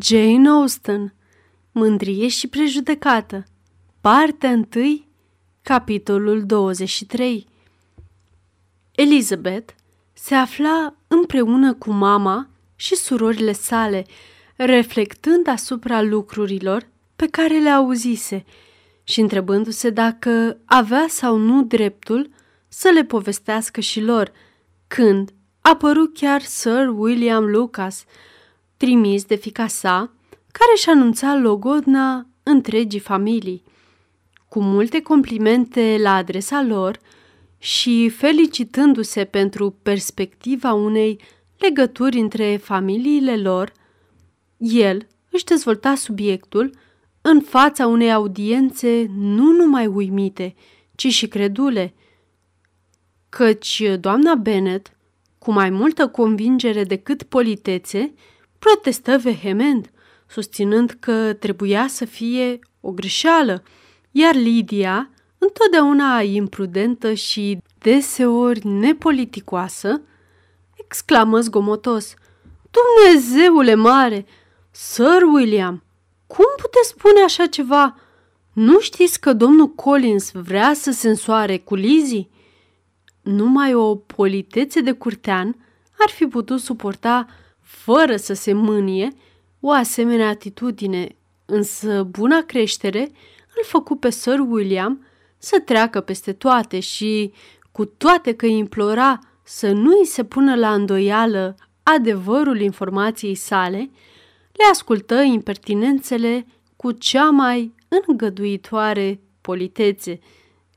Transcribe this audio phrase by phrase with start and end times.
[0.00, 1.14] Jane Austen
[1.72, 3.44] Mândrie și prejudecată
[4.00, 5.04] Partea 1
[5.62, 7.46] Capitolul 23
[8.90, 9.72] Elizabeth
[10.12, 14.06] se afla împreună cu mama și surorile sale,
[14.56, 18.44] reflectând asupra lucrurilor pe care le auzise
[19.04, 22.30] și întrebându-se dacă avea sau nu dreptul
[22.68, 24.32] să le povestească și lor,
[24.86, 25.30] când
[25.60, 28.04] a apărut chiar Sir William Lucas,
[28.84, 30.12] trimis de fica sa,
[30.52, 33.62] care și anunța logodna întregii familii.
[34.48, 36.98] Cu multe complimente la adresa lor
[37.58, 41.20] și felicitându-se pentru perspectiva unei
[41.58, 43.72] legături între familiile lor,
[44.56, 46.70] el își dezvolta subiectul
[47.20, 50.54] în fața unei audiențe nu numai uimite,
[50.94, 51.94] ci și credule,
[53.28, 54.96] căci doamna Bennet,
[55.38, 58.14] cu mai multă convingere decât politețe,
[58.64, 59.90] protestă vehement,
[60.26, 63.62] susținând că trebuia să fie o greșeală,
[64.10, 70.00] iar Lidia, întotdeauna imprudentă și deseori nepoliticoasă,
[70.76, 72.14] exclamă zgomotos,
[72.70, 74.26] Dumnezeule mare!
[74.70, 75.82] Sir William,
[76.26, 77.98] cum puteți spune așa ceva?
[78.52, 82.28] Nu știți că domnul Collins vrea să se însoare cu Lizzie?
[83.22, 85.56] Numai o politețe de curtean
[85.98, 87.26] ar fi putut suporta
[87.74, 89.08] fără să se mânie,
[89.60, 93.00] o asemenea atitudine, însă buna creștere
[93.56, 95.06] îl făcu pe Sir William
[95.38, 97.32] să treacă peste toate și,
[97.72, 103.90] cu toate că implora să nu îi se pună la îndoială adevărul informației sale,
[104.52, 107.74] le ascultă impertinențele cu cea mai
[108.06, 110.18] îngăduitoare politețe.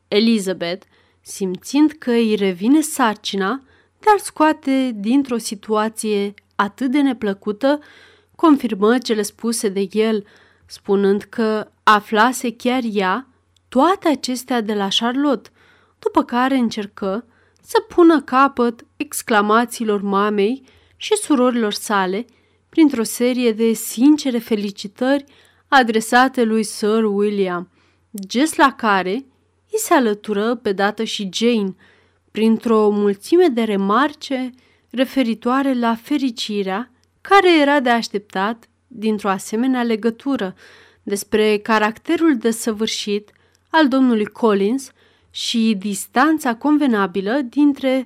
[0.08, 0.86] Elizabeth,
[1.22, 3.62] simțind că îi revine sarcina
[4.00, 7.80] de a scoate dintr-o situație atât de neplăcută,
[8.36, 10.26] confirmă cele spuse de el,
[10.66, 13.28] spunând că aflase chiar ea
[13.70, 15.50] toate acestea de la Charlotte,
[16.00, 17.26] după care încercă
[17.62, 20.64] să pună capăt exclamațiilor mamei
[20.96, 22.26] și surorilor sale
[22.70, 25.24] printr-o serie de sincere felicitări
[25.68, 27.70] adresate lui Sir William,
[28.28, 29.12] gest la care
[29.72, 31.76] îi se alătură pe dată și Jane,
[32.32, 34.50] printr-o mulțime de remarce
[34.98, 36.92] referitoare la fericirea
[37.22, 40.56] care era de așteptat dintr-o asemenea legătură
[41.04, 43.32] despre caracterul desăvârșit
[43.70, 44.92] al domnului Collins
[45.32, 48.06] și distanța convenabilă dintre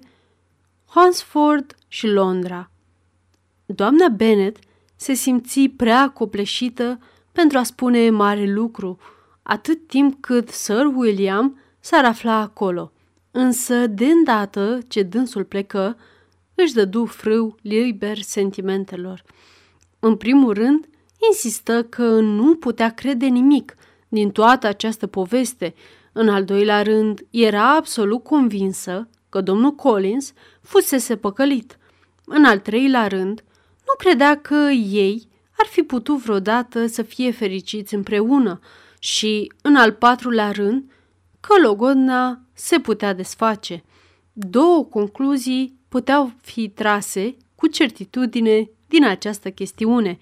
[0.88, 2.72] Hansford și Londra.
[3.66, 4.58] Doamna Bennet
[4.96, 7.00] se simți prea copleșită
[7.32, 8.98] pentru a spune mare lucru,
[9.44, 12.92] atât timp cât Sir William s-ar afla acolo.
[13.32, 15.98] Însă, de îndată ce dânsul plecă,
[16.64, 19.24] își dădu frâu liber sentimentelor.
[20.00, 20.88] În primul rând,
[21.30, 23.76] insistă că nu putea crede nimic
[24.08, 25.74] din toată această poveste.
[26.12, 31.78] În al doilea rând, era absolut convinsă că domnul Collins fusese păcălit.
[32.26, 33.44] În al treilea rând,
[33.88, 38.60] nu credea că ei ar fi putut vreodată să fie fericiți împreună
[39.00, 40.92] și, în al patrulea rând,
[41.40, 43.84] că Logodna se putea desface.
[44.34, 50.18] Două concluzii puteau fi trase cu certitudine din această chestiune.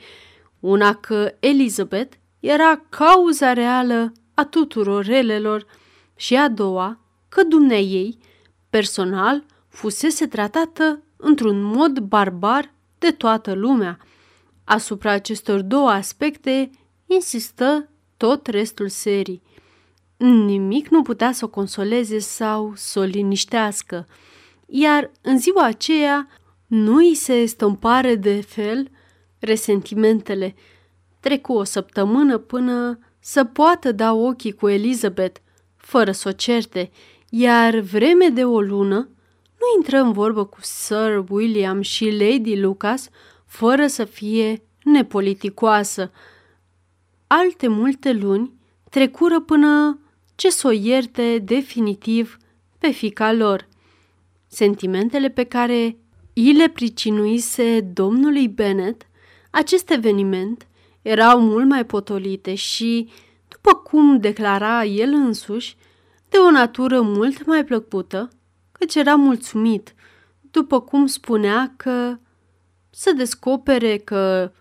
[0.60, 5.66] Una că Elizabeth era cauza reală a tuturor relelor
[6.16, 8.18] și a doua că ei,
[8.70, 13.98] personal, fusese tratată într-un mod barbar de toată lumea.
[14.64, 16.70] Asupra acestor două aspecte
[17.06, 19.42] insistă tot restul serii.
[20.18, 24.08] Nimic nu putea să o consoleze sau să o liniștească–
[24.70, 26.28] iar în ziua aceea
[26.68, 28.90] nu îi se stâmpare de fel
[29.40, 30.56] resentimentele.
[31.20, 35.40] Trecu o săptămână până să poată da ochii cu Elizabeth,
[35.76, 36.92] fără să o certe,
[37.30, 39.10] iar vreme de o lună
[39.60, 43.10] nu intră în vorbă cu Sir William și Lady Lucas
[43.46, 46.12] fără să fie nepoliticoasă.
[47.28, 48.54] Alte multe luni
[48.90, 50.00] trecură până
[50.36, 52.38] ce s-o ierte definitiv
[52.78, 53.68] pe fica lor.
[54.52, 55.98] Sentimentele pe care
[56.34, 59.08] i le pricinuise domnului Bennet,
[59.50, 60.68] acest eveniment,
[61.02, 63.10] erau mult mai potolite și,
[63.48, 65.78] după cum declara el însuși,
[66.30, 68.30] de o natură mult mai plăcută,
[68.72, 69.94] căci era mulțumit,
[70.52, 72.18] după cum spunea că
[72.90, 74.52] să descopere că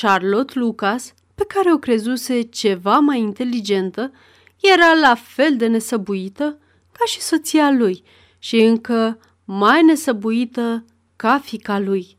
[0.00, 4.12] Charlotte Lucas, pe care o crezuse ceva mai inteligentă,
[4.60, 6.58] era la fel de nesăbuită
[6.92, 8.02] ca și soția lui
[8.38, 10.84] și încă mai nesăbuită
[11.16, 12.16] ca fica lui.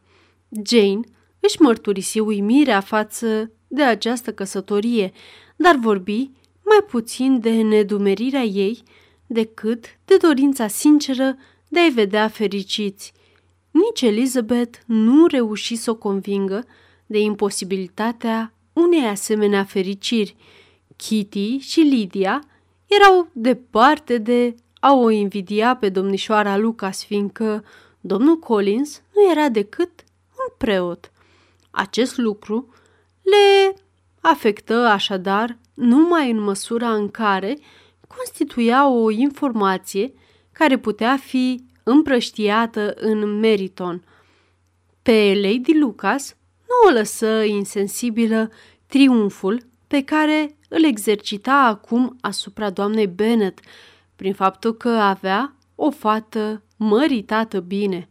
[0.65, 1.00] Jane
[1.39, 5.12] își mărturisi uimirea față de această căsătorie,
[5.56, 6.29] dar vorbi
[6.63, 8.83] mai puțin de nedumerirea ei
[9.27, 11.38] decât de dorința sinceră
[11.69, 13.13] de a-i vedea fericiți.
[13.71, 16.65] Nici Elizabeth nu reuși să o convingă
[17.06, 20.35] de imposibilitatea unei asemenea fericiri.
[20.95, 22.44] Kitty și Lydia
[22.85, 24.56] erau departe de
[24.88, 27.63] a o invidia pe domnișoara Lucas, fiindcă
[28.00, 31.12] domnul Collins nu era decât un preot.
[31.72, 32.74] Acest lucru
[33.22, 33.75] le
[34.22, 37.57] afectă așadar numai în măsura în care
[38.07, 40.13] constituia o informație
[40.51, 44.04] care putea fi împrăștiată în Meriton.
[45.01, 46.36] Pe Lady Lucas
[46.68, 48.51] nu o lăsă insensibilă
[48.86, 53.60] triumful pe care îl exercita acum asupra doamnei Bennet,
[54.18, 58.08] prin faptul că avea o fată măritată bine.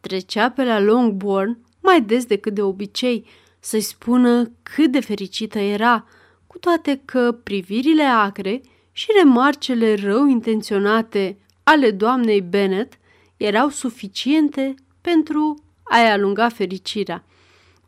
[0.00, 3.26] Trecea pe la Longbourn mai des decât de obicei
[3.58, 6.06] să-i spună cât de fericită era,
[6.46, 8.60] cu toate că privirile acre
[8.92, 12.98] și remarcele rău intenționate ale doamnei Bennet
[13.36, 17.24] erau suficiente pentru a-i alunga fericirea.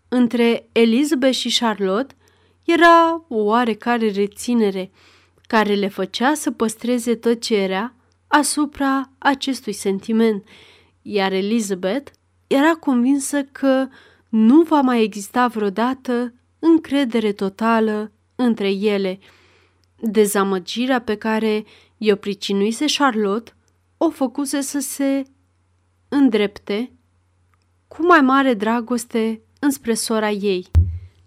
[0.09, 2.15] Între Elizabeth și Charlotte
[2.65, 4.91] era o oarecare reținere
[5.49, 7.95] care le făcea să păstreze tăcerea
[8.27, 10.45] asupra acestui sentiment,
[11.03, 12.13] iar Elizabeth
[12.47, 13.89] era convinsă că
[14.29, 19.19] nu va mai exista vreodată încredere totală între ele.
[20.01, 21.65] Dezamăgirea pe care
[21.97, 23.53] i-o pricinuise Charlotte
[23.97, 25.25] o făcuse să se
[26.09, 26.93] îndrepte
[27.89, 30.67] cu mai mare dragoste înspre sora ei,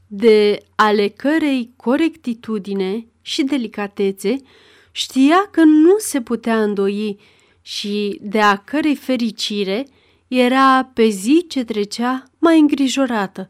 [0.08, 4.36] de ale cărei corectitudine și delicatețe
[4.92, 7.20] știa că nu se putea îndoi
[7.62, 9.88] și de a cărei fericire
[10.28, 13.50] era pe zi ce trecea mai îngrijorată,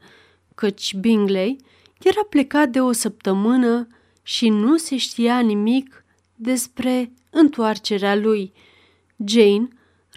[0.56, 1.58] căci Bingley
[2.02, 3.88] era plecat de o săptămână
[4.24, 8.54] și nu se știa nimic despre întoarcerea lui.
[9.26, 9.68] Jane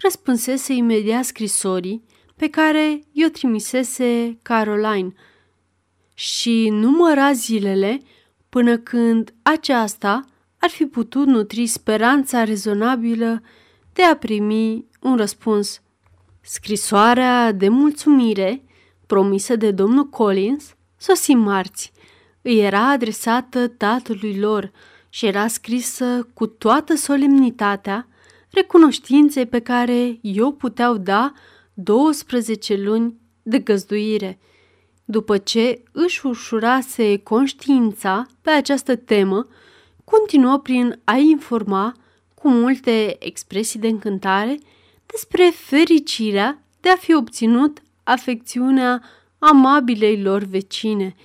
[0.01, 2.03] răspunsese imediat scrisorii
[2.35, 5.13] pe care i-o trimisese Caroline
[6.13, 8.01] și număra zilele
[8.55, 10.25] până când aceasta
[10.59, 13.41] ar fi putut nutri speranța rezonabilă
[13.93, 15.81] de a primi un răspuns.
[16.41, 18.63] Scrisoarea de mulțumire
[19.07, 21.91] promisă de domnul Collins sosi marți.
[22.41, 24.71] Îi era adresată tatălui lor
[25.09, 28.07] și era scrisă cu toată solemnitatea
[28.49, 31.33] recunoștinței pe care eu puteau da
[31.73, 34.39] 12 luni de găzduire.
[35.05, 39.47] După ce își ușurase conștiința pe această temă,
[40.03, 41.93] continuă prin a informa
[42.33, 44.57] cu multe expresii de încântare
[45.05, 49.03] despre fericirea de a fi obținut afecțiunea
[49.39, 51.15] amabilei lor vecine,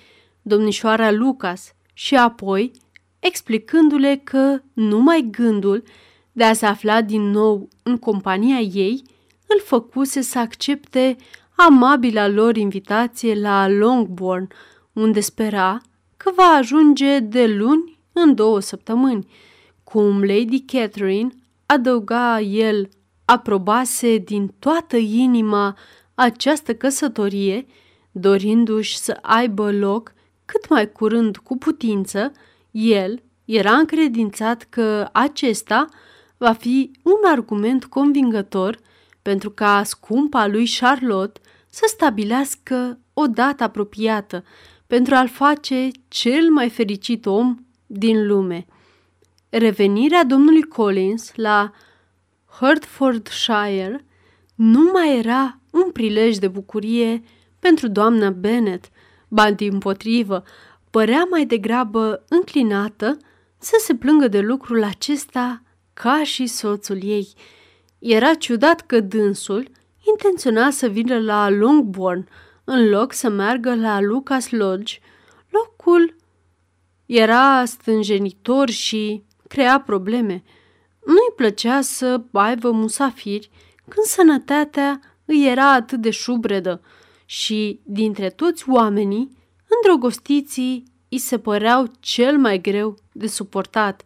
[0.43, 2.73] domnișoara Lucas, și apoi
[3.19, 5.83] explicându-le că numai gândul
[6.33, 9.03] de a se afla din nou în compania ei
[9.47, 11.17] îl făcuse să accepte
[11.67, 14.49] amabila lor invitație la Longbourn,
[14.93, 15.81] unde spera
[16.17, 19.27] că va ajunge de luni în două săptămâni.
[19.85, 21.29] Cum Lady Catherine,
[21.67, 22.89] adăuga el,
[23.25, 25.77] aprobase din toată inima
[26.15, 27.67] această căsătorie,
[28.12, 30.12] dorindu-și să aibă loc
[30.45, 32.33] cât mai curând cu putință,
[32.71, 35.88] el era încredințat că acesta
[36.37, 38.79] va fi un argument convingător
[39.23, 41.40] pentru ca scumpa lui Charlotte
[41.71, 44.45] să stabilească o dată apropiată
[44.87, 48.67] pentru a-l face cel mai fericit om din lume.
[49.49, 51.73] Revenirea domnului Collins la
[52.59, 54.05] Hertfordshire
[54.55, 57.23] nu mai era un prilej de bucurie
[57.59, 58.91] pentru doamna Bennet,
[59.29, 60.45] ba din potrivă,
[60.91, 63.17] părea mai degrabă înclinată
[63.59, 65.62] să se plângă de lucrul acesta
[65.93, 67.33] ca și soțul ei.
[67.99, 69.69] Era ciudat că dânsul
[70.09, 72.28] intenționa să vină la Longbourn
[72.64, 74.99] în loc să meargă la Lucas Lodge,
[75.49, 76.16] locul
[77.07, 80.42] era stânjenitor și crea probleme.
[81.04, 83.50] Nu-i plăcea să aibă musafiri
[83.88, 86.80] când sănătatea îi era atât de șubredă
[87.25, 89.30] și, dintre toți oamenii,
[89.69, 94.04] îndrăgostiții îi se păreau cel mai greu de suportat.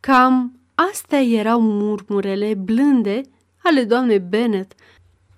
[0.00, 3.20] Cam astea erau murmurele blânde
[3.62, 4.72] ale doamnei Bennet,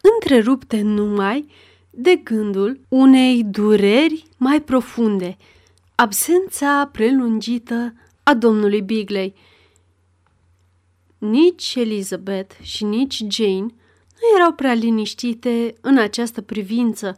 [0.03, 1.47] întrerupte numai
[1.91, 5.37] de gândul unei dureri mai profunde,
[5.95, 9.35] absența prelungită a domnului Bigley.
[11.19, 13.75] Nici Elizabeth și nici Jane
[14.21, 17.17] nu erau prea liniștite în această privință.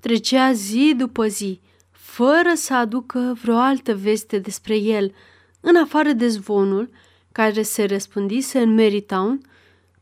[0.00, 5.14] Trecea zi după zi, fără să aducă vreo altă veste despre el,
[5.60, 6.90] în afară de zvonul
[7.32, 9.40] care se răspândise în Marytown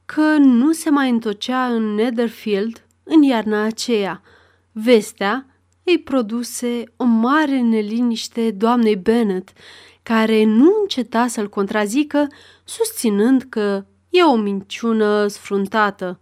[0.04, 4.23] că nu se mai întocea în Netherfield în iarna aceea.
[4.73, 5.46] Vestea
[5.84, 9.52] îi produse o mare neliniște doamnei Bennet,
[10.02, 12.26] care nu înceta să-l contrazică,
[12.64, 16.20] susținând că e o minciună sfruntată.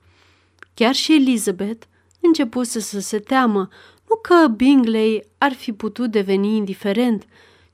[0.75, 1.87] Chiar și Elizabeth
[2.21, 3.69] începuse să se teamă,
[4.09, 7.25] nu că Bingley ar fi putut deveni indiferent,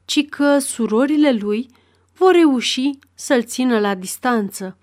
[0.04, 1.68] ci că surorile lui
[2.14, 4.78] vor reuși să-l țină la distanță.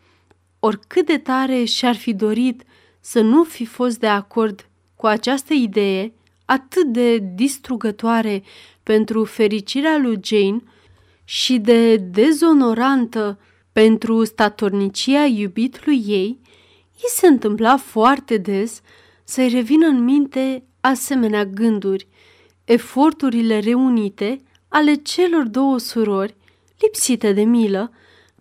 [0.67, 2.63] Oricât de tare și-ar fi dorit
[2.99, 6.13] să nu fi fost de acord cu această idee
[6.45, 8.43] atât de distrugătoare
[8.83, 10.63] pentru fericirea lui Jane
[11.23, 13.39] și de dezonorantă
[13.71, 16.39] pentru statornicia iubitului ei,
[16.95, 18.81] i se întâmpla foarte des
[19.23, 22.07] să-i revină în minte asemenea gânduri,
[22.63, 26.35] eforturile reunite ale celor două surori,
[26.79, 27.91] lipsite de milă,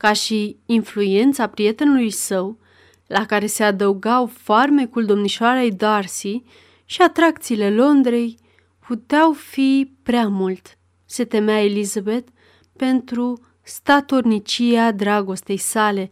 [0.05, 2.59] ca și influența prietenului său,
[3.07, 6.43] la care se adăugau farmecul domnișoarei Darcy
[6.85, 8.39] și atracțiile Londrei,
[8.87, 10.79] puteau fi prea mult.
[11.05, 12.29] Se temea Elizabeth
[12.77, 16.11] pentru statornicia dragostei sale,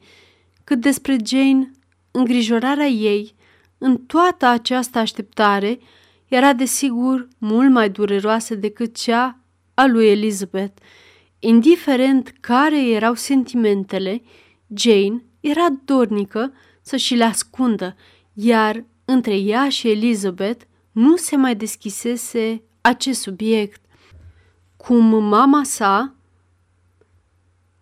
[0.64, 1.70] cât despre Jane,
[2.10, 3.34] îngrijorarea ei,
[3.78, 5.78] în toată această așteptare,
[6.28, 9.38] era desigur mult mai dureroasă decât cea
[9.74, 10.82] a lui Elizabeth.
[11.44, 14.22] Indiferent care erau sentimentele,
[14.74, 17.96] Jane era dornică să și le ascundă,
[18.32, 23.80] iar între ea și Elizabeth nu se mai deschisese acest subiect.
[24.76, 26.14] Cum mama sa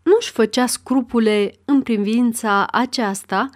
[0.02, 3.50] nu-și făcea scrupule în privința aceasta,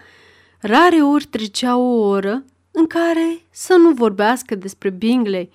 [0.60, 5.50] rare ori trecea o oră în care să nu vorbească despre Bingley,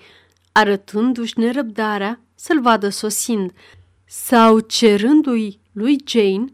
[0.52, 3.52] arătându-și nerăbdarea să-l vadă sosind,
[4.12, 6.46] sau cerându-i lui Jane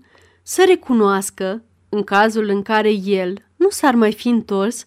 [0.43, 4.85] să recunoască, în cazul în care el nu s-ar mai fi întors,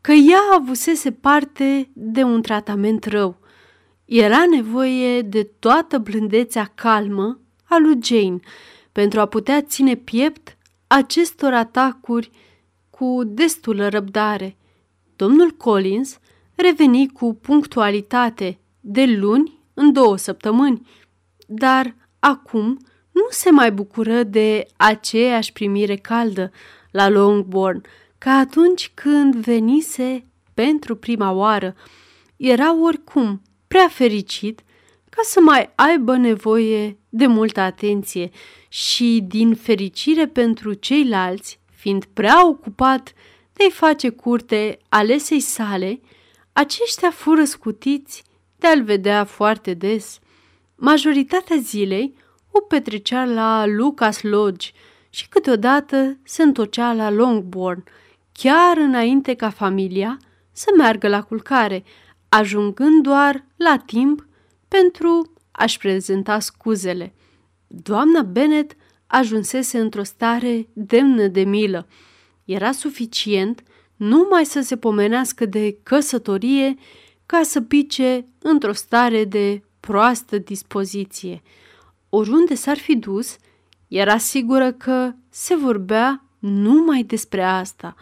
[0.00, 3.38] că ea avusese parte de un tratament rău.
[4.04, 8.38] Era nevoie de toată blândețea calmă a lui Jane
[8.92, 10.56] pentru a putea ține piept
[10.86, 12.30] acestor atacuri
[12.90, 14.56] cu destulă răbdare.
[15.16, 16.18] Domnul Collins
[16.54, 20.86] reveni cu punctualitate de luni în două săptămâni,
[21.46, 21.94] dar
[22.24, 22.78] acum
[23.10, 26.50] nu se mai bucură de aceeași primire caldă
[26.90, 27.82] la Longbourn
[28.18, 31.74] ca atunci când venise pentru prima oară.
[32.36, 34.60] Era oricum prea fericit
[35.10, 38.30] ca să mai aibă nevoie de multă atenție
[38.68, 43.12] și, din fericire pentru ceilalți, fiind prea ocupat
[43.52, 46.00] de-i face curte alesei sale,
[46.52, 48.22] aceștia fură scutiți
[48.56, 50.18] de a-l vedea foarte des.
[50.76, 52.14] Majoritatea zilei
[52.50, 54.70] o petrecea la Lucas Lodge
[55.10, 57.84] și câteodată se întorcea la Longbourn,
[58.32, 60.16] chiar înainte ca familia
[60.52, 61.84] să meargă la culcare,
[62.28, 64.26] ajungând doar la timp
[64.68, 67.14] pentru a-și prezenta scuzele.
[67.66, 68.76] Doamna Bennet
[69.06, 71.86] ajunsese într-o stare demnă de milă.
[72.44, 73.62] Era suficient
[73.96, 76.74] numai să se pomenească de căsătorie
[77.26, 81.42] ca să pice într-o stare de proastă dispoziție.
[82.08, 83.36] Oriunde s-ar fi dus,
[83.88, 87.94] era sigură că se vorbea numai despre asta.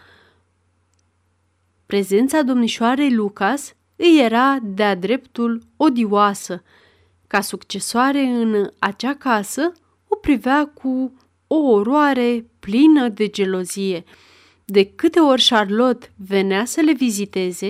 [1.87, 6.63] Prezența domnișoarei Lucas îi era de-a dreptul odioasă.
[7.27, 9.73] Ca succesoare în acea casă,
[10.09, 11.13] o privea cu
[11.47, 14.05] o oroare plină de gelozie.
[14.65, 17.67] De câte ori Charlotte venea să le viziteze,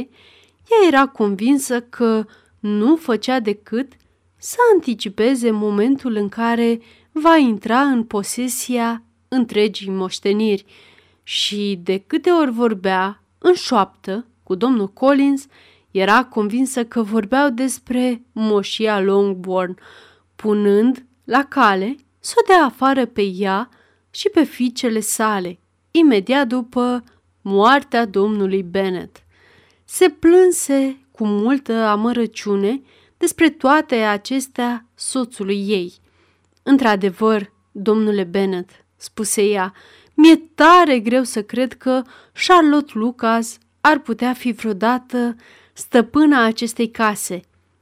[0.71, 2.25] ea era convinsă că
[2.61, 3.93] nu făcea decât
[4.45, 6.81] să anticipeze momentul în care
[7.13, 10.65] va intra în posesia întregii moșteniri
[11.23, 15.47] și de câte ori vorbea în șoaptă cu domnul Collins,
[15.91, 19.79] era convinsă că vorbeau despre moșia Longbourn,
[20.37, 23.69] punând la cale să o dea afară pe ea
[24.11, 25.59] și pe fiicele sale,
[25.91, 27.05] imediat după
[27.43, 29.25] moartea domnului Bennet.
[29.85, 32.83] Se plânse cu multă amărăciune
[33.23, 35.95] despre toate acestea soțului ei.
[36.63, 39.73] Într-adevăr, domnule Bennet, spuse ea,
[40.15, 42.03] mi-e tare greu să cred că
[42.47, 45.37] Charlotte Lucas ar putea fi vreodată
[45.73, 47.41] stăpâna acestei case,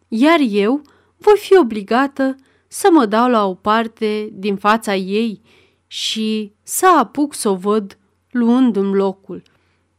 [0.08, 0.82] iar eu
[1.16, 2.36] voi fi obligată
[2.68, 5.40] să mă dau la o parte din fața ei
[5.86, 7.98] și să apuc să o văd
[8.30, 9.42] luându-mi locul.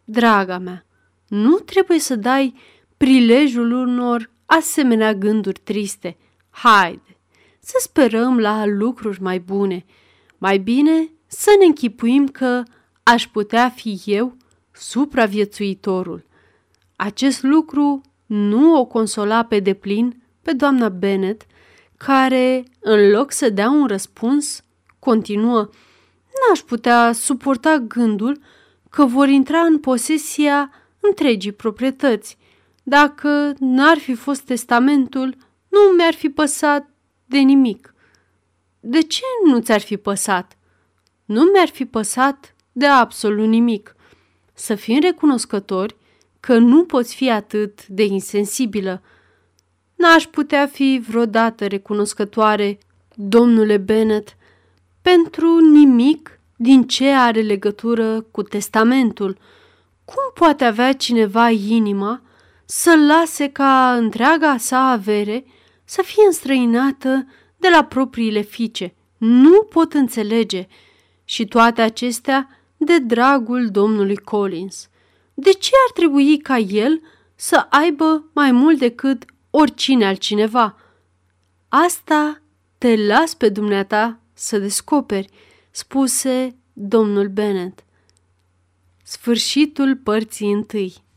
[0.03, 0.85] Draga mea,
[1.27, 2.53] nu trebuie să dai
[2.97, 6.17] prilejul unor asemenea gânduri triste
[6.49, 7.17] Haide,
[7.59, 9.85] să sperăm la lucruri mai bune.
[10.37, 12.63] Mai bine să ne închipuim că
[13.03, 14.37] aș putea fi eu
[14.71, 16.25] supraviețuitorul.
[16.95, 21.45] Acest lucru nu o consola pe deplin pe doamna Bennet,
[21.97, 24.63] care, în loc să dea un răspuns,
[24.99, 25.69] continuă
[26.31, 28.39] N-aș putea suporta gândul
[28.89, 32.37] că vor intra în posesia întregii proprietăți.
[32.83, 35.35] Dacă n-ar fi fost testamentul,
[35.67, 36.89] nu mi-ar fi păsat
[37.25, 37.93] de nimic.
[38.79, 40.57] De ce nu ți-ar fi păsat?
[41.25, 43.95] Nu mi-ar fi păsat de absolut nimic.
[44.53, 45.95] Să fim recunoscători
[46.39, 49.01] că nu poți fi atât de insensibilă.
[49.95, 52.79] N-aș putea fi vreodată recunoscătoare,
[53.15, 54.35] domnule Bennet,
[55.01, 59.37] pentru nimic din ce are legătură cu testamentul.
[60.05, 62.21] Cum poate avea cineva inima
[62.73, 65.45] să lase ca întreaga sa avere
[65.83, 68.93] să fie înstrăinată de la propriile fiice?
[69.17, 70.67] Nu pot înțelege.
[71.23, 74.89] Și toate acestea de dragul domnului Collins.
[75.33, 77.01] De ce ar trebui ca el
[77.35, 80.75] să aibă mai mult decât oricine altcineva?
[81.69, 82.41] Asta
[82.77, 85.29] te las pe dumneata să descoperi,
[85.71, 87.83] spuse domnul Bennet.
[89.03, 91.09] Sfârșitul părții întâi